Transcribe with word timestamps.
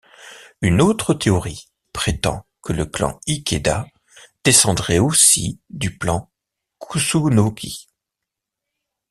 Une 0.61 0.81
autre 0.81 1.13
théorie 1.13 1.69
prétend 1.93 2.47
que 2.63 2.73
le 2.73 2.87
clan 2.87 3.19
Ikeda 3.27 3.85
descendrait 4.43 4.97
aussi 4.97 5.59
du 5.69 5.95
clan 5.95 6.31
Kusunoki. 6.79 7.87